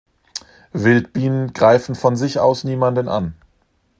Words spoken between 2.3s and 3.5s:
aus niemanden an.